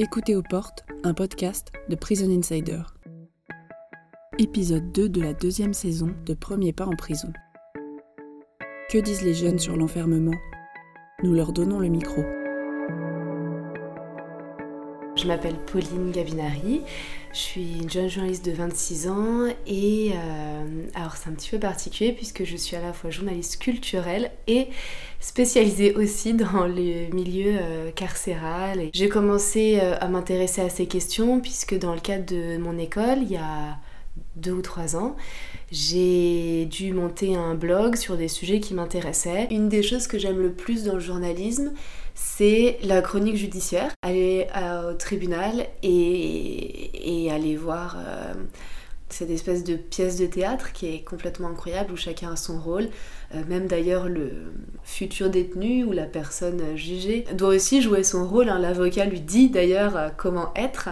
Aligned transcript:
Écoutez 0.00 0.36
aux 0.36 0.44
portes, 0.44 0.86
un 1.02 1.12
podcast 1.12 1.72
de 1.88 1.96
Prison 1.96 2.30
Insider. 2.30 2.82
Épisode 4.38 4.92
2 4.92 5.08
de 5.08 5.20
la 5.20 5.34
deuxième 5.34 5.74
saison 5.74 6.14
de 6.24 6.34
Premier 6.34 6.72
pas 6.72 6.86
en 6.86 6.94
prison. 6.94 7.32
Que 8.92 8.98
disent 8.98 9.22
les 9.22 9.34
jeunes 9.34 9.58
sur 9.58 9.76
l'enfermement? 9.76 10.38
Nous 11.24 11.34
leur 11.34 11.52
donnons 11.52 11.80
le 11.80 11.88
micro. 11.88 12.22
Je 15.18 15.26
m'appelle 15.26 15.56
Pauline 15.56 16.12
Gavinari, 16.12 16.82
je 17.32 17.38
suis 17.38 17.78
une 17.82 17.90
jeune 17.90 18.08
journaliste 18.08 18.46
de 18.46 18.52
26 18.52 19.08
ans 19.08 19.48
et 19.66 20.12
euh, 20.14 20.82
alors 20.94 21.16
c'est 21.16 21.28
un 21.28 21.32
petit 21.32 21.50
peu 21.50 21.58
particulier 21.58 22.12
puisque 22.12 22.44
je 22.44 22.56
suis 22.56 22.76
à 22.76 22.80
la 22.80 22.92
fois 22.92 23.10
journaliste 23.10 23.58
culturelle 23.58 24.30
et 24.46 24.68
spécialisée 25.18 25.92
aussi 25.96 26.34
dans 26.34 26.66
le 26.68 27.12
milieu 27.12 27.56
euh, 27.60 27.90
carcéral. 27.90 28.90
J'ai 28.92 29.08
commencé 29.08 29.80
euh, 29.82 29.96
à 30.00 30.06
m'intéresser 30.06 30.60
à 30.60 30.68
ces 30.68 30.86
questions 30.86 31.40
puisque 31.40 31.76
dans 31.76 31.94
le 31.94 32.00
cadre 32.00 32.26
de 32.26 32.56
mon 32.56 32.78
école, 32.78 33.18
il 33.22 33.32
y 33.32 33.36
a 33.36 33.76
deux 34.36 34.52
ou 34.52 34.62
trois 34.62 34.96
ans, 34.96 35.16
j'ai 35.72 36.66
dû 36.66 36.92
monter 36.92 37.34
un 37.34 37.54
blog 37.54 37.96
sur 37.96 38.16
des 38.16 38.28
sujets 38.28 38.60
qui 38.60 38.74
m'intéressaient. 38.74 39.48
Une 39.50 39.68
des 39.68 39.82
choses 39.82 40.06
que 40.06 40.18
j'aime 40.18 40.40
le 40.40 40.52
plus 40.52 40.84
dans 40.84 40.94
le 40.94 41.00
journalisme, 41.00 41.72
c'est 42.20 42.78
la 42.82 43.00
chronique 43.00 43.36
judiciaire. 43.36 43.92
Aller 44.02 44.48
au 44.88 44.94
tribunal 44.94 45.66
et, 45.82 47.28
aller 47.30 47.56
voir 47.56 47.96
euh, 47.98 48.34
cette 49.08 49.30
espèce 49.30 49.62
de 49.62 49.76
pièce 49.76 50.18
de 50.18 50.26
théâtre 50.26 50.72
qui 50.72 50.86
est 50.86 51.04
complètement 51.04 51.48
incroyable 51.48 51.92
où 51.92 51.96
chacun 51.96 52.32
a 52.32 52.36
son 52.36 52.58
rôle. 52.58 52.88
Euh, 53.34 53.42
même 53.48 53.66
d'ailleurs 53.68 54.08
le 54.08 54.52
futur 54.82 55.30
détenu 55.30 55.84
ou 55.84 55.92
la 55.92 56.06
personne 56.06 56.76
jugée 56.76 57.24
doit 57.34 57.50
aussi 57.50 57.82
jouer 57.82 58.02
son 58.02 58.26
rôle. 58.26 58.48
Hein. 58.48 58.58
L'avocat 58.58 59.04
lui 59.04 59.20
dit 59.20 59.48
d'ailleurs 59.48 59.96
euh, 59.96 60.08
comment 60.16 60.52
être 60.56 60.88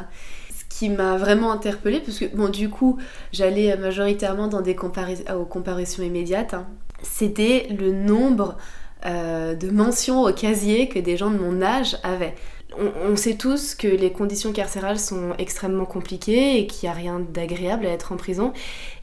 qui 0.68 0.90
m'a 0.90 1.16
vraiment 1.16 1.52
interpellée, 1.52 2.00
parce 2.00 2.18
que 2.18 2.27
bon, 2.27 2.50
du 2.50 2.68
coup, 2.68 2.98
j'allais 3.33 3.77
majoritairement 3.78 4.46
dans 4.46 4.61
des 4.61 4.77
aux 4.77 5.44
comparaisons 5.46 6.02
immédiates. 6.02 6.55
Hein. 6.55 6.66
C'était 7.02 7.66
le 7.70 7.92
nombre 7.92 8.56
euh, 9.05 9.55
de 9.55 9.70
mentions 9.70 10.22
au 10.22 10.33
casier 10.33 10.89
que 10.89 10.98
des 10.98 11.16
gens 11.16 11.30
de 11.30 11.39
mon 11.39 11.61
âge 11.61 11.98
avaient. 12.02 12.34
On, 12.78 13.16
sait 13.16 13.36
tous 13.36 13.75
que 13.75 13.86
les 13.86 14.12
conditions 14.12 14.52
carcérales 14.52 14.98
sont 14.98 15.34
extrêmement 15.39 15.86
compliquées 15.86 16.58
et 16.58 16.66
qu'il 16.66 16.89
n'y 16.89 16.92
a 16.92 16.97
rien 16.97 17.20
d'agréable 17.20 17.86
à 17.86 17.91
être 17.91 18.12
en 18.12 18.17
prison. 18.17 18.52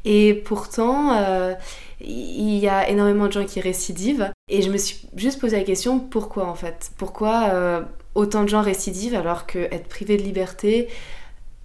Et 0.05 0.33
pourtant, 0.33 1.15
euh, 1.15 1.53
il 2.01 2.57
y 2.57 2.67
a 2.67 2.89
énormément 2.89 3.27
de 3.27 3.31
gens 3.31 3.45
qui 3.45 3.61
récidivent. 3.61 4.31
Et 4.47 4.61
je 4.61 4.69
me 4.69 4.77
suis 4.77 5.07
juste 5.15 5.39
posé 5.39 5.57
la 5.57 5.63
question 5.63 5.99
pourquoi 5.99 6.47
en 6.47 6.55
fait? 6.55 6.91
Pourquoi 6.97 7.49
euh, 7.53 7.81
autant 8.15 8.43
de 8.43 8.49
gens 8.49 8.61
récidivent 8.61 9.15
alors 9.15 9.47
que 9.47 9.59
être 9.59 9.87
privé 9.87 10.17
de 10.17 10.23
liberté, 10.23 10.89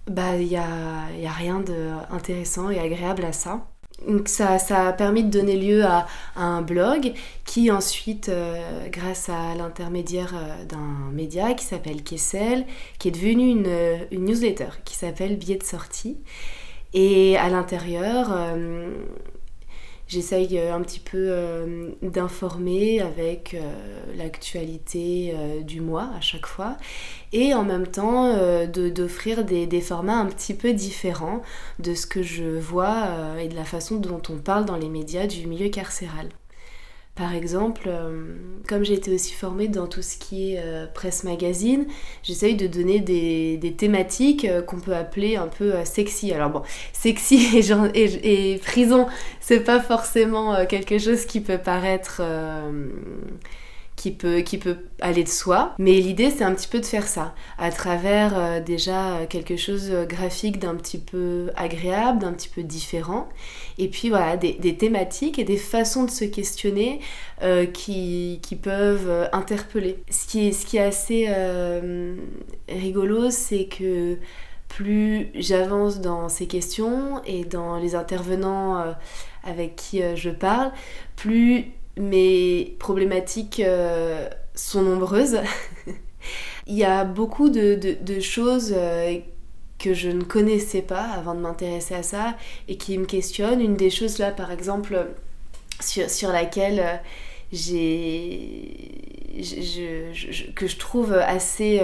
bah 0.07 0.35
il 0.35 0.47
n'y 0.47 0.53
y 0.53 0.57
a 0.57 1.31
rien 1.37 1.59
d'intéressant 1.59 2.69
et 2.69 2.79
agréable 2.79 3.25
à 3.25 3.33
ça? 3.33 3.67
Donc 4.07 4.27
ça, 4.27 4.57
a 4.69 4.93
permis 4.93 5.23
de 5.23 5.29
donner 5.29 5.57
lieu 5.57 5.83
à, 5.85 6.07
un 6.35 6.61
blog 6.61 7.13
qui 7.45 7.71
ensuite, 7.71 8.29
euh, 8.29 8.87
grâce 8.89 9.29
à 9.29 9.55
l'intermédiaire 9.55 10.33
euh, 10.35 10.65
d'un 10.65 11.11
média 11.11 11.53
qui 11.53 11.65
s'appelle 11.65 12.03
Kessel, 12.03 12.65
qui 12.97 13.09
est 13.09 13.11
devenu 13.11 13.49
une, 13.49 14.07
une 14.11 14.25
newsletter 14.25 14.69
qui 14.85 14.95
s'appelle 14.95 15.37
Billet 15.37 15.57
de 15.57 15.63
sortie. 15.63 16.17
Et 16.93 17.37
à 17.37 17.49
l'intérieur, 17.49 18.29
euh, 18.31 18.93
J'essaye 20.09 20.57
euh, 20.57 20.73
un 20.73 20.81
petit 20.81 20.99
peu 20.99 21.27
euh, 21.29 21.91
d'informer 22.01 22.99
avec 22.99 23.53
euh, 23.53 24.15
l'actualité 24.17 25.35
du 25.61 25.81
mois 25.81 26.09
à 26.17 26.19
chaque 26.19 26.47
fois 26.47 26.77
et 27.31 27.53
en 27.53 27.63
même 27.63 27.85
temps 27.85 28.35
d'offrir 28.65 29.45
des, 29.45 29.67
des, 29.67 29.81
formats 29.81 30.17
un 30.17 30.25
petit 30.25 30.55
peu 30.55 30.73
différents 30.73 31.43
de 31.77 31.93
ce 31.93 32.07
que 32.07 32.23
je 32.23 32.57
vois 32.57 33.07
et 33.39 33.47
de 33.47 33.55
la 33.55 33.65
façon 33.65 33.97
dont 33.97 34.21
on 34.29 34.37
parle 34.37 34.65
dans 34.65 34.77
les 34.77 34.89
médias 34.89 35.27
du 35.27 35.45
milieu 35.45 35.69
carcéral. 35.69 36.29
Par 37.19 37.35
exemple, 37.35 37.81
euh, 37.87 38.33
comme 38.65 38.85
j'ai 38.85 38.93
été 38.93 39.13
aussi 39.13 39.33
formée 39.33 39.67
dans 39.67 39.87
tout 39.87 40.01
ce 40.01 40.15
qui 40.15 40.53
est 40.53 40.61
euh, 40.63 40.87
presse 40.87 41.25
magazine, 41.25 41.85
j'essaye 42.23 42.55
de 42.55 42.65
donner 42.65 43.01
des, 43.01 43.75
thématiques 43.77 44.45
euh, 44.45 44.61
qu'on 44.61 44.79
peut 44.79 44.95
appeler 44.95 45.35
un 45.35 45.47
peu 45.47 45.73
sexy. 45.83 46.31
Alors 46.31 46.49
bon, 46.49 46.61
sexy 46.93 47.59
et, 47.93 48.61
prison, 48.63 49.07
c'est 49.41 49.59
pas 49.59 49.81
forcément 49.81 50.65
quelque 50.65 50.97
chose 50.97 51.25
qui 51.25 51.41
peut 51.41 51.57
paraître 51.57 52.21
qui 53.99 54.11
peut, 54.11 54.39
qui 54.39 54.57
peut 54.57 54.77
aller 55.01 55.25
de 55.25 55.29
soi. 55.29 55.75
Mais 55.77 55.99
l'idée, 55.99 56.31
c'est 56.31 56.45
un 56.45 56.55
petit 56.55 56.69
peu 56.69 56.79
de 56.79 56.85
faire 56.85 57.05
ça, 57.05 57.35
à 57.57 57.69
travers 57.69 58.31
euh, 58.37 58.61
déjà 58.61 59.25
quelque 59.29 59.57
chose 59.57 59.91
graphique 60.07 60.57
d'un 60.57 60.75
petit 60.75 60.99
peu 60.99 61.51
agréable, 61.57 62.19
d'un 62.19 62.31
petit 62.31 62.47
peu 62.47 62.63
différent. 62.63 63.27
Et 63.77 63.89
puis 63.89 64.07
voilà, 64.07 64.37
des, 64.37 64.77
thématiques 64.77 65.37
et 65.37 65.43
des 65.43 65.57
façons 65.57 66.05
de 66.05 66.11
se 66.11 66.23
questionner 66.23 67.01
euh, 67.43 67.65
qui, 67.65 68.39
qui, 68.41 68.55
peuvent 68.55 69.09
euh, 69.09 69.27
interpeller. 69.33 70.01
Ce 70.09 70.25
qui 70.25 70.53
ce 70.53 70.65
qui 70.65 70.77
est 70.77 70.81
assez 70.81 71.27
rigolo, 72.69 73.29
c'est 73.31 73.65
que 73.65 74.17
plus 74.69 75.27
j'avance 75.35 75.99
dans 75.99 76.29
ces 76.29 76.47
questions 76.47 77.21
et 77.25 77.43
dans 77.43 77.77
les 77.77 77.95
intervenants 77.95 78.95
avec 79.43 79.75
qui 79.75 80.01
je 80.15 80.29
parle, 80.29 80.71
plus 81.17 81.73
mes 81.99 82.75
problématiques 82.79 83.59
euh, 83.59 84.27
sont 84.55 84.81
nombreuses. 84.81 85.39
Il 86.67 86.75
y 86.75 86.83
a 86.83 87.03
beaucoup 87.03 87.49
de, 87.49 87.97
choses 88.19 88.73
euh, 88.75 89.17
que 89.77 89.93
je 89.93 90.09
ne 90.09 90.23
connaissais 90.23 90.81
pas 90.81 91.03
avant 91.03 91.35
de 91.35 91.39
m'intéresser 91.39 91.95
à 91.95 92.03
ça 92.03 92.37
et 92.67 92.77
qui 92.77 92.97
me 92.97 93.05
questionnent. 93.05 93.61
Une 93.61 93.75
des 93.75 93.89
choses 93.89 94.17
là, 94.17 94.31
par 94.31 94.51
exemple, 94.51 95.07
sur, 95.79 96.31
laquelle 96.31 96.79
euh, 96.79 96.95
j'ai 97.51 98.75
que 100.55 100.67
je 100.67 100.77
trouve 100.77 101.13
assez 101.13 101.81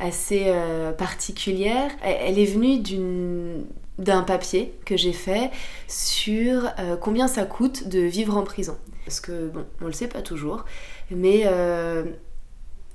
assez 0.00 0.52
particulière 0.96 1.90
elle 2.02 2.38
est 2.38 2.46
venue 2.46 2.78
d'une 2.78 3.66
d'un 3.98 4.22
papier 4.22 4.74
que 4.84 4.96
j'ai 4.96 5.12
fait 5.12 5.50
sur 5.88 6.70
euh, 6.78 6.96
combien 6.96 7.28
ça 7.28 7.44
coûte 7.44 7.88
de 7.88 8.00
vivre 8.00 8.36
en 8.36 8.42
prison. 8.42 8.76
Parce 9.04 9.20
que, 9.20 9.48
bon, 9.48 9.64
on 9.80 9.86
le 9.86 9.92
sait 9.92 10.08
pas 10.08 10.22
toujours, 10.22 10.64
mais 11.10 11.42
euh, 11.44 12.04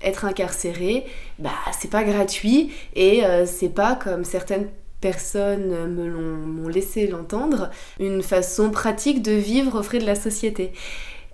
être 0.02 0.26
incarcéré, 0.26 1.06
bah, 1.38 1.52
c'est 1.80 1.90
pas 1.90 2.04
gratuit 2.04 2.72
et 2.96 3.26
euh, 3.26 3.46
c'est 3.46 3.70
pas 3.70 3.96
comme 3.96 4.24
certaines 4.24 4.68
personnes 5.02 5.88
me 5.88 6.08
l'ont 6.08 6.68
laissé 6.68 7.08
l'entendre, 7.08 7.70
une 8.02 8.22
façon 8.22 8.70
pratique 8.70 9.22
de 9.22 9.32
vivre 9.32 9.80
au 9.80 9.84
frais 9.84 10.00
de 10.00 10.06
la 10.06 10.16
société. 10.16 10.74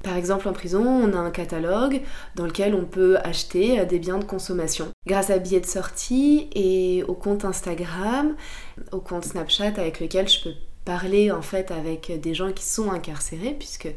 Par 0.06 0.18
exemple, 0.18 0.48
en 0.48 0.54
prison, 0.54 0.86
on 0.86 1.14
a 1.14 1.18
un 1.18 1.32
catalogue 1.32 2.00
dans 2.36 2.46
lequel 2.46 2.76
on 2.76 2.86
peut 2.86 3.18
acheter 3.24 3.80
euh, 3.80 3.86
des 3.86 3.98
biens 3.98 4.20
de 4.20 4.24
consommation. 4.24 4.92
Grâce 5.08 5.32
à 5.32 5.40
billets 5.40 5.62
de 5.62 5.66
sortie 5.66 6.48
et 6.54 7.04
au 7.08 7.16
compte 7.16 7.44
Instagram, 7.44 8.36
au 8.92 9.00
compte 9.00 9.26
Snapchat 9.26 9.74
avec 9.78 10.00
lequel 10.00 10.30
je 10.30 10.44
peux 10.44 10.54
parler 10.86 11.32
en 11.32 11.42
fait 11.42 11.72
avec 11.72 12.22
des 12.22 12.36
gens 12.36 12.52
qui 12.52 12.64
sont 12.64 12.92
incarcérés, 12.92 13.56
puisque 13.58 13.88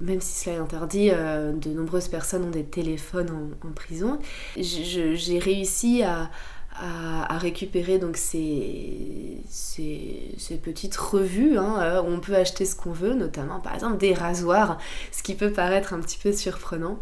même 0.00 0.20
si 0.20 0.44
cela 0.44 0.56
est 0.56 0.58
interdit, 0.58 1.10
euh, 1.10 1.52
de 1.52 1.70
nombreuses 1.70 2.08
personnes 2.08 2.44
ont 2.44 2.50
des 2.50 2.64
téléphones 2.64 3.56
en, 3.64 3.72
prison. 3.72 4.18
J'ai 4.58 5.38
réussi 5.38 6.02
à, 6.02 6.30
à, 6.76 7.38
récupérer 7.38 7.98
donc 7.98 8.16
ces, 8.16 9.38
ces, 9.48 10.56
petites 10.62 10.96
revues 10.96 11.58
hein, 11.58 11.76
euh, 11.80 12.02
où 12.02 12.06
on 12.06 12.20
peut 12.20 12.34
acheter 12.34 12.64
ce 12.64 12.74
qu'on 12.74 12.92
veut, 12.92 13.14
notamment 13.14 13.60
par 13.60 13.74
exemple 13.74 13.98
des 13.98 14.14
rasoirs, 14.14 14.78
ce 15.12 15.22
qui 15.22 15.34
peut 15.34 15.52
paraître 15.52 15.94
un 15.94 16.00
petit 16.00 16.18
peu 16.18 16.32
surprenant 16.32 16.98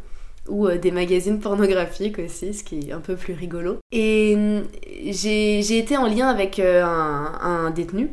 ou 0.49 0.67
euh, 0.67 0.79
des 0.79 0.91
magazines 0.91 1.39
pornographiques 1.41 2.19
aussi, 2.19 2.55
ce 2.55 2.65
qui 2.65 2.88
est 2.88 2.93
un 2.93 3.00
peu 3.00 3.17
plus 3.17 3.35
rigolo. 3.35 3.79
Et 3.93 4.37
mm, 4.37 4.62
j'ai 5.11 5.79
été 5.79 5.97
en 5.97 6.06
lien 6.06 6.29
avec 6.29 6.59
euh, 6.59 6.85
un, 6.85 7.38
un 7.41 7.70
détenu 7.70 8.11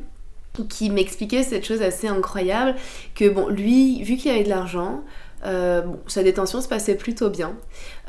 qui 0.64 0.90
m'expliquait 0.90 1.44
cette 1.44 1.66
chose 1.66 1.82
assez 1.82 2.08
incroyable 2.08 2.76
que 3.14 3.28
bon 3.28 3.50
lui 3.50 4.02
vu 4.04 4.16
qu'il 4.16 4.32
avait 4.32 4.46
de 4.46 4.50
l'argent 4.50 5.04
euh, 5.46 5.82
sa 6.08 6.24
détention 6.24 6.62
se 6.62 6.68
passait 6.68 6.96
plutôt 6.96 7.30
bien. 7.30 7.56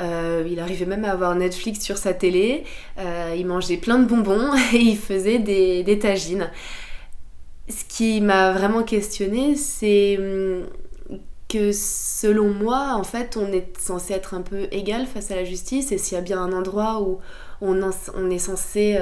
Euh, 0.01 0.47
il 0.51 0.59
arrivait 0.61 0.87
même 0.87 1.05
à 1.05 1.13
avoir 1.13 1.35
Netflix 1.35 1.81
sur 1.81 1.99
sa 1.99 2.15
télé. 2.15 2.65
Euh, 2.99 3.35
il 3.37 3.47
mangeait 3.47 3.77
plein 3.77 3.99
de 3.99 4.07
bonbons 4.07 4.55
et 4.73 4.79
il 4.79 4.97
faisait 4.97 5.39
des, 5.39 5.99
tagines. 5.99 6.51
Ce 7.69 7.85
qui 7.89 8.21
m'a 8.21 8.53
vraiment 8.53 8.83
questionné, 8.85 9.57
c'est 9.57 10.17
hum, 10.19 10.67
que 11.49 11.73
selon 11.73 12.49
moi, 12.53 12.95
en 12.95 13.05
fait, 13.05 13.37
on 13.37 13.53
est 13.53 13.79
censé 13.79 14.15
être 14.15 14.35
un 14.35 14.43
peu 14.43 14.67
égal 14.71 15.07
face 15.07 15.31
à 15.31 15.37
la 15.37 15.45
justice 15.45 15.93
et 15.93 15.99
s'il 15.99 16.17
y 16.17 16.19
a 16.19 16.23
bien 16.23 16.41
un 16.41 16.53
endroit 16.53 17.03
où 17.03 17.19
on, 17.61 17.81
on 18.15 18.31
est 18.31 18.39
censé 18.39 18.99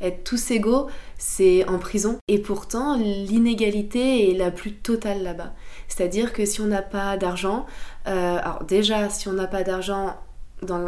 être 0.00 0.24
tous 0.24 0.50
égaux, 0.50 0.88
c'est 1.18 1.68
en 1.68 1.78
prison. 1.78 2.18
Et 2.28 2.38
pourtant, 2.38 2.96
l'inégalité 2.96 4.30
est 4.30 4.34
la 4.34 4.50
plus 4.50 4.74
totale 4.74 5.22
là-bas. 5.22 5.54
C'est-à-dire 5.88 6.32
que 6.32 6.44
si 6.44 6.60
on 6.60 6.66
n'a 6.66 6.82
pas 6.82 7.16
d'argent, 7.16 7.66
euh, 8.06 8.38
alors 8.38 8.64
déjà, 8.64 9.08
si 9.08 9.28
on 9.28 9.32
n'a 9.32 9.46
pas 9.46 9.62
d'argent 9.62 10.16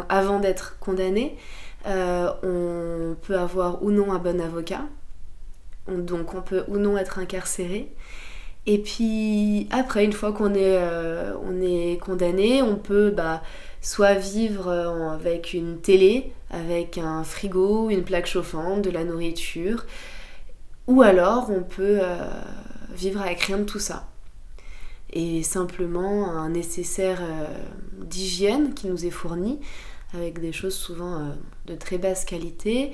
avant 0.09 0.39
d'être 0.39 0.77
condamné, 0.79 1.37
on 1.85 3.15
peut 3.21 3.37
avoir 3.37 3.83
ou 3.83 3.91
non 3.91 4.11
un 4.11 4.17
bon 4.17 4.41
avocat, 4.41 4.81
donc 5.87 6.33
on 6.33 6.41
peut 6.41 6.63
ou 6.67 6.77
non 6.77 6.97
être 6.97 7.19
incarcéré. 7.19 7.91
Et 8.65 8.79
puis 8.79 9.69
après, 9.71 10.03
une 10.03 10.13
fois 10.13 10.33
qu'on 10.33 10.53
est, 10.55 10.81
est 11.61 11.97
condamné, 11.99 12.61
on 12.61 12.75
peut 12.75 13.11
bah, 13.11 13.41
soit 13.81 14.15
vivre 14.15 14.69
avec 15.13 15.53
une 15.53 15.79
télé, 15.79 16.33
avec 16.49 16.97
un 16.97 17.23
frigo, 17.23 17.89
une 17.89 18.03
plaque 18.03 18.25
chauffante, 18.25 18.81
de 18.81 18.89
la 18.89 19.03
nourriture, 19.03 19.85
ou 20.87 21.03
alors 21.03 21.49
on 21.51 21.61
peut 21.61 22.01
vivre 22.93 23.21
avec 23.21 23.41
rien 23.41 23.59
de 23.59 23.63
tout 23.63 23.79
ça 23.79 24.07
et 25.13 25.43
simplement 25.43 26.29
un 26.29 26.49
nécessaire 26.49 27.19
euh, 27.21 27.47
d'hygiène 28.03 28.73
qui 28.73 28.87
nous 28.87 29.05
est 29.05 29.11
fourni 29.11 29.59
avec 30.13 30.39
des 30.39 30.51
choses 30.51 30.75
souvent 30.75 31.15
euh, 31.15 31.29
de 31.65 31.75
très 31.75 31.97
basse 31.97 32.25
qualité 32.25 32.91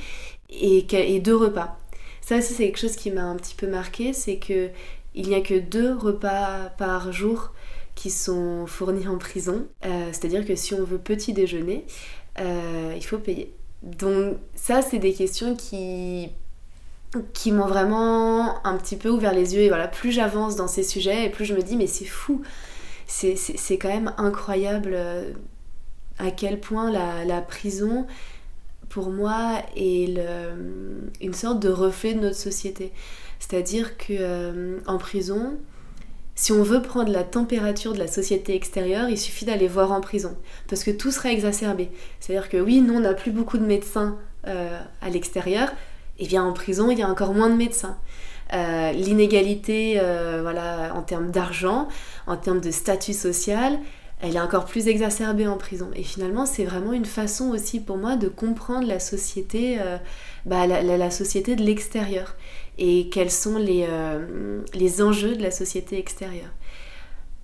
et, 0.50 1.19
deux 1.19 1.36
repas. 1.36 1.77
Ça 2.21 2.38
aussi 2.38 2.54
c'est 2.54 2.65
quelque 2.65 2.80
chose 2.80 2.95
qui 2.95 3.12
m'a 3.12 3.24
un 3.24 3.36
petit 3.36 3.56
peu 3.56 3.68
marqué, 3.68 4.13
c'est 4.13 4.38
que 4.38 4.69
il 5.15 5.27
n'y 5.27 5.36
a 5.36 5.42
que 5.42 5.60
deux 5.60 5.94
repas 5.94 6.69
par 6.77 7.12
jour 7.12 7.54
qui 7.94 8.10
sont 8.10 8.65
fournis 8.65 9.07
en 9.07 9.18
prison. 9.18 9.68
Euh, 9.86 10.07
c'est-à-dire 10.12 10.45
que 10.45 10.56
si 10.56 10.74
on 10.74 10.83
veut 10.83 10.98
petit 10.98 11.33
déjeuner, 11.33 11.86
il 12.39 13.04
faut 13.04 13.19
payer. 13.19 13.54
Donc 13.83 14.38
ça 14.56 14.81
c'est 14.81 14.98
des 14.98 15.13
questions 15.13 15.56
qui 15.56 16.30
qui 17.33 17.51
m'ont 17.51 17.68
vraiment 17.68 18.65
un 18.65 18.77
petit 18.77 18.95
peu 18.95 19.10
ouvert 19.10 19.33
les 19.33 19.56
yeux. 19.56 19.62
Et 19.62 19.69
voilà, 19.69 19.88
plus 19.88 20.12
j'avance 20.12 20.56
dans 20.56 20.68
ces 20.68 20.83
sujets, 20.83 21.25
et 21.25 21.30
plus 21.30 21.45
je 21.45 21.54
me 21.54 21.62
dis, 21.62 21.75
mais 21.75 21.88
c'est 21.88 22.06
fou. 22.06 22.42
C'est 23.06 23.77
quand 23.77 23.89
même 23.89 24.13
incroyable 24.18 24.92
euh, 24.94 25.31
à 26.18 26.31
quel 26.31 26.60
point 26.60 26.92
la, 26.92 27.42
prison, 27.42 28.07
pour 28.89 29.12
moi, 29.12 29.62
est 29.75 30.15
le, 30.15 31.12
une 31.21 31.33
sorte 31.33 31.60
de 31.60 31.69
reflet 31.69 32.13
de 32.13 32.19
notre 32.19 32.38
société. 32.38 32.92
C'est-à-dire 33.39 33.98
que 33.98 34.13
euh, 34.13 34.80
en 34.88 34.98
prison, 34.98 35.57
si 36.36 36.51
on 36.51 36.63
veut 36.63 36.81
prendre 36.81 37.12
la 37.12 37.24
température 37.24 37.94
de 37.94 38.00
la 38.00 38.07
société 38.07 38.56
extérieure, 38.56 39.10
il 39.10 39.18
suffit 39.18 39.45
d'aller 39.45 39.68
voir 39.68 39.92
en 39.92 40.01
prison. 40.01 40.36
Parce 40.68 40.83
que 40.83 40.92
tout 40.92 41.12
sera 41.12 41.31
exacerbé. 41.31 41.89
C'est-à-dire 42.19 42.50
que 42.50 42.57
oui, 42.57 42.81
nous, 42.81 42.95
on 42.95 43.01
n'a 43.01 43.13
plus 43.13 43.31
beaucoup 43.31 43.57
de 43.57 43.65
médecins 43.65 44.18
euh, 44.48 44.80
à 45.01 45.10
l'extérieur, 45.10 45.71
et 46.19 46.27
bien 46.27 46.44
en 46.44 46.54
prison, 46.54 46.92
il 46.92 47.00
y 47.00 47.04
a 47.04 47.10
encore 47.10 47.33
moins 47.33 47.50
de 47.50 47.56
médecins. 47.56 47.98
Euh, 48.54 48.92
l'inégalité 48.92 50.00
euh, 50.00 50.39
voilà, 50.44 50.94
en 50.95 51.01
termes 51.01 51.31
d'argent, 51.31 51.88
en 52.27 52.38
termes 52.38 52.62
de 52.62 52.69
statut 52.69 53.13
social, 53.13 53.80
elle 54.21 54.36
est 54.36 54.39
encore 54.39 54.65
plus 54.65 54.88
exacerbée 54.88 55.48
en 55.48 55.57
prison. 55.57 55.89
Et 55.95 56.04
finalement, 56.04 56.45
c'est 56.45 56.63
vraiment 56.63 56.94
une 56.94 57.06
façon 57.06 57.50
aussi 57.50 57.80
pour 57.80 57.98
moi 57.98 58.15
de 58.15 58.27
comprendre 58.27 58.88
la 58.88 59.00
société, 59.00 59.77
euh, 59.81 59.98
bah, 60.45 60.68
la, 60.68 61.12
société 61.12 61.56
de 61.56 61.63
l'extérieur 61.63 62.36
et 62.77 63.10
quels 63.10 63.31
sont 63.31 63.57
les, 63.57 63.88
les 64.74 65.01
enjeux 65.01 65.36
de 65.36 65.44
la 65.44 65.51
société 65.51 66.00
extérieure. 66.00 66.51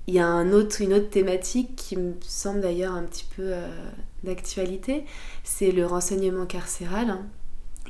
Il 0.07 0.15
y 0.15 0.19
a 0.19 0.27
autre, 0.27 0.81
une 0.81 0.93
autre 0.93 1.09
thématique 1.09 1.75
qui 1.75 1.97
me 1.97 2.13
semble 2.21 2.61
d'ailleurs 2.61 2.95
un 2.95 3.03
petit 3.03 3.27
peu 3.35 3.51
d'actualité, 4.23 5.05
c'est 5.43 5.71
le 5.71 5.85
renseignement 5.85 6.47
carcéral. 6.47 7.11
Hein 7.11 7.25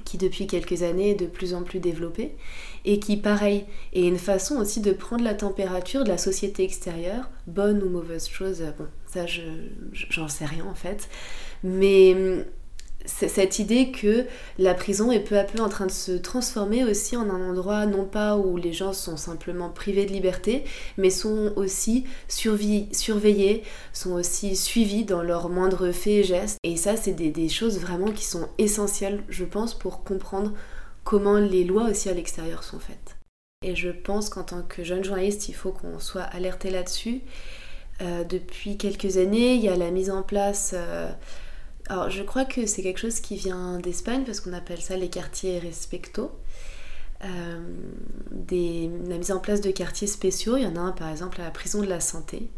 qui 0.09 0.17
depuis 0.17 0.47
quelques 0.47 0.81
années 0.81 1.11
est 1.11 1.15
de 1.15 1.27
plus 1.27 1.53
en 1.53 1.61
plus 1.61 1.79
développé 1.79 2.35
et 2.83 2.99
qui, 2.99 3.15
pareil, 3.15 3.65
est 3.93 4.07
une 4.07 4.17
façon 4.17 4.55
aussi 4.55 4.81
de 4.81 4.91
prendre 4.91 5.23
la 5.23 5.35
température 5.35 6.03
de 6.03 6.09
la 6.09 6.17
société 6.17 6.63
extérieure, 6.63 7.29
bonne 7.45 7.83
ou 7.83 7.89
mauvaise 7.89 8.27
chose, 8.27 8.63
bon, 8.79 8.87
ça 9.05 9.25
j'en 10.09 10.27
sais 10.27 10.45
rien 10.45 10.65
en 10.65 10.73
fait, 10.73 11.09
mais 11.63 12.43
cette 13.05 13.59
idée 13.59 13.91
que 13.91 14.25
la 14.57 14.73
prison 14.73 15.11
est 15.11 15.21
peu 15.21 15.37
à 15.37 15.43
peu 15.43 15.61
en 15.61 15.69
train 15.69 15.85
de 15.85 15.91
se 15.91 16.11
transformer 16.11 16.83
aussi 16.83 17.15
en 17.15 17.29
un 17.29 17.49
endroit 17.49 17.85
non 17.85 18.05
pas 18.05 18.37
où 18.37 18.57
les 18.57 18.73
gens 18.73 18.93
sont 18.93 19.17
simplement 19.17 19.69
privés 19.69 20.05
de 20.05 20.11
liberté, 20.11 20.65
mais 20.97 21.09
sont 21.09 21.53
aussi 21.55 22.05
surveillés, 22.27 23.63
sont 23.93 24.11
aussi 24.11 24.55
suivis 24.55 25.05
dans 25.05 25.23
leurs 25.23 25.49
moindres 25.49 25.93
faits 25.93 26.07
et 26.07 26.23
gestes. 26.23 26.57
Et 26.63 26.75
ça, 26.75 26.97
c'est 26.97 27.13
des, 27.13 27.29
des 27.29 27.49
choses 27.49 27.79
vraiment 27.79 28.11
qui 28.11 28.25
sont 28.25 28.49
essentielles, 28.57 29.23
je 29.29 29.45
pense, 29.45 29.73
pour 29.73 30.03
comprendre 30.03 30.53
comment 31.03 31.37
les 31.37 31.63
lois 31.63 31.89
aussi 31.89 32.09
à 32.09 32.13
l'extérieur 32.13 32.63
sont 32.63 32.79
faites. 32.79 33.17
Et 33.63 33.75
je 33.75 33.89
pense 33.89 34.29
qu'en 34.29 34.43
tant 34.43 34.61
que 34.61 34.83
jeune 34.83 35.03
journaliste, 35.03 35.49
il 35.49 35.55
faut 35.55 35.71
qu'on 35.71 35.99
soit 35.99 36.21
alerté 36.21 36.69
là-dessus. 36.69 37.21
Euh, 38.01 38.23
depuis 38.23 38.77
quelques 38.77 39.17
années, 39.17 39.55
il 39.55 39.61
y 39.61 39.69
a 39.69 39.75
la 39.77 39.89
mise 39.89 40.11
en 40.11 40.21
place... 40.21 40.73
Euh, 40.75 41.09
alors, 41.89 42.11
je 42.11 42.21
crois 42.21 42.45
que 42.45 42.67
c'est 42.67 42.83
quelque 42.83 42.99
chose 42.99 43.19
qui 43.19 43.35
vient 43.35 43.79
d'Espagne 43.79 44.23
parce 44.23 44.39
qu'on 44.39 44.53
appelle 44.53 44.79
ça 44.79 44.95
les 44.95 45.09
quartiers 45.09 45.57
respecto. 45.57 46.31
Euh, 47.25 47.59
la 48.47 49.17
mise 49.17 49.31
en 49.31 49.39
place 49.39 49.59
de 49.59 49.71
quartiers 49.71 50.07
spéciaux, 50.07 50.55
il 50.55 50.63
y 50.63 50.67
en 50.67 50.75
a 50.75 50.79
un 50.79 50.91
par 50.91 51.09
exemple 51.09 51.41
à 51.41 51.45
la 51.45 51.51
prison 51.51 51.81
de 51.81 51.87
la 51.87 51.99
santé, 51.99 52.49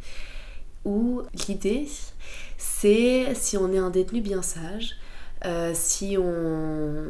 où 0.84 1.22
l'idée 1.48 1.88
c'est 2.58 3.34
si 3.34 3.56
on 3.56 3.72
est 3.72 3.78
un 3.78 3.90
détenu 3.90 4.20
bien 4.20 4.42
sage, 4.42 4.98
euh, 5.46 5.72
si 5.74 6.18
on, 6.20 7.06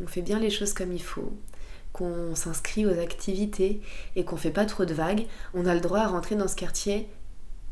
on, 0.00 0.06
fait 0.06 0.22
bien 0.22 0.38
les 0.38 0.50
choses 0.50 0.74
comme 0.74 0.92
il 0.92 1.02
faut, 1.02 1.32
qu'on 1.92 2.34
s'inscrit 2.34 2.86
aux 2.86 3.00
activités 3.00 3.80
et 4.14 4.24
qu'on 4.24 4.36
fait 4.36 4.50
pas 4.50 4.66
trop 4.66 4.84
de 4.84 4.94
vagues, 4.94 5.26
on 5.54 5.64
a 5.64 5.74
le 5.74 5.80
droit 5.80 6.00
à 6.00 6.06
rentrer 6.06 6.36
dans 6.36 6.48
ce 6.48 6.54
quartier 6.54 7.08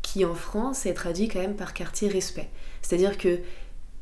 qui 0.01 0.25
en 0.25 0.35
France 0.35 0.85
est 0.85 0.93
traduit 0.93 1.27
quand 1.27 1.39
même 1.39 1.55
par 1.55 1.73
quartier 1.73 2.09
respect. 2.09 2.49
C'est-à-dire 2.81 3.17
que 3.17 3.39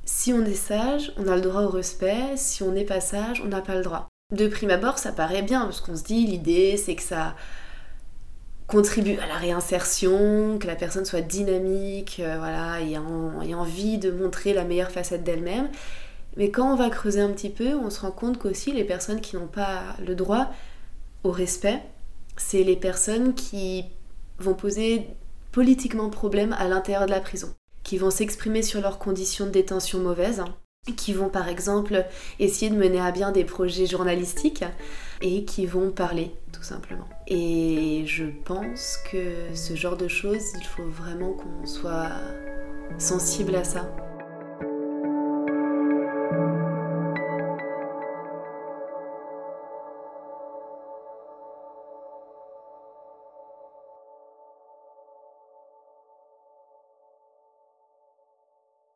si 0.06 0.34
on 0.34 0.44
est 0.46 0.54
sage, 0.54 1.14
on 1.18 1.28
a 1.28 1.36
le 1.36 1.42
droit 1.42 1.62
au 1.62 1.70
respect, 1.70 2.36
si 2.36 2.64
on 2.64 2.72
n'est 2.72 2.86
pas 2.86 3.02
sage, 3.02 3.42
on 3.44 3.48
n'a 3.48 3.62
pas 3.62 3.76
le 3.76 3.84
droit. 3.84 4.08
De 4.34 4.48
prime 4.48 4.72
abord, 4.72 4.98
ça 4.98 5.12
paraît 5.12 5.42
bien, 5.42 5.62
parce 5.62 5.82
qu'on 5.82 5.96
se 5.96 6.04
dit, 6.04 6.26
l'idée, 6.26 6.78
c'est 6.78 6.96
que 6.96 7.04
ça 7.04 7.36
contribue 8.68 9.18
à 9.18 9.28
la 9.28 9.36
réinsertion, 9.36 10.58
que 10.60 10.68
la 10.68 10.76
personne 10.76 11.06
soit 11.06 11.22
dynamique, 11.22 12.18
euh, 12.20 12.38
voilà, 12.38 12.80
et 12.82 12.98
envie 13.56 13.98
de 13.98 14.12
montrer 14.12 14.54
la 14.54 14.64
meilleure 14.64 14.92
facette 14.92 15.24
d'elle-même. 15.24 15.70
Mais 16.38 16.50
quand 16.50 16.72
on 16.72 16.76
va 16.76 16.90
creuser 16.90 17.22
un 17.22 17.30
petit 17.30 17.50
peu, 17.50 17.76
on 17.76 17.90
se 17.90 18.02
rend 18.02 18.12
compte 18.12 18.40
qu'aussi 18.40 18.72
les 18.72 18.84
personnes 18.84 19.22
qui 19.22 19.36
n'ont 19.36 19.48
pas 19.48 19.96
le 20.06 20.16
droit 20.16 20.50
au 21.24 21.32
respect, 21.32 21.82
c'est 22.38 22.64
les 22.64 22.76
personnes 22.76 23.36
qui 23.36 23.86
vont 24.40 24.56
poser 24.56 25.08
politiquement 25.52 26.10
problème 26.10 26.54
à 26.58 26.68
l'intérieur 26.68 27.06
de 27.06 27.12
la 27.12 27.20
prison 27.20 27.54
qui 27.94 28.00
vont 28.00 28.10
s'exprimer 28.10 28.64
sur 28.64 28.82
leurs 28.82 28.98
conditions 28.98 29.46
de 29.46 29.52
détention 29.52 30.00
mauvaises, 30.00 30.44
qui 30.98 31.14
vont 31.14 31.30
par 31.30 31.48
exemple 31.48 32.08
essayer 32.40 32.72
de 32.72 32.76
mener 32.76 33.00
à 33.00 33.12
bien 33.12 33.32
des 33.32 33.44
projets 33.44 33.86
journalistiques 33.86 34.64
et 35.22 35.46
qui 35.46 35.68
vont 35.68 35.92
parler 35.92 36.32
tout 36.52 36.64
simplement. 36.64 37.08
Et 37.28 38.02
je 38.08 38.24
pense 38.46 38.98
que 39.12 39.54
ce 39.54 39.76
genre 39.76 39.96
de 39.96 40.08
choses, 40.08 40.42
il 40.60 40.66
faut 40.66 40.88
vraiment 40.90 41.34
qu'on 41.34 41.68
soit 41.68 42.10
sensible 42.98 43.54
à 43.56 43.64
ça 43.64 43.88